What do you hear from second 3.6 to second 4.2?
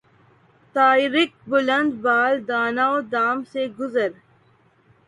گزر